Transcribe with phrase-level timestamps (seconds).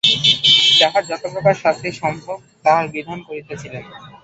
[0.79, 3.83] তাহার যতপ্রকার শাস্তি সম্ভব তাহার বিধান করিতেছিলেন।